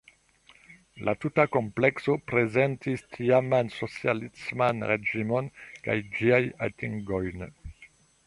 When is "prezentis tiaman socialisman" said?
2.31-4.81